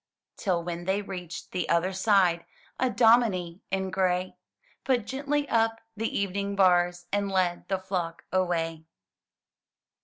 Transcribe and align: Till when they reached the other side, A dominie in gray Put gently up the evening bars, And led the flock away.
Till 0.35 0.63
when 0.63 0.85
they 0.85 1.03
reached 1.03 1.51
the 1.51 1.69
other 1.69 1.93
side, 1.93 2.47
A 2.79 2.89
dominie 2.89 3.61
in 3.69 3.91
gray 3.91 4.35
Put 4.83 5.05
gently 5.05 5.47
up 5.47 5.79
the 5.95 6.09
evening 6.17 6.55
bars, 6.55 7.05
And 7.13 7.29
led 7.31 7.67
the 7.67 7.77
flock 7.77 8.25
away. 8.31 8.85